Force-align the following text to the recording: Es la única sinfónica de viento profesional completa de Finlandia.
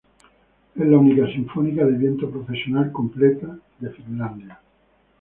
Es 0.73 0.81
la 0.87 0.97
única 0.97 1.27
sinfónica 1.27 1.85
de 1.85 1.91
viento 1.91 2.27
profesional 2.27 2.91
completa 2.91 3.55
de 3.77 3.91
Finlandia. 3.91 4.59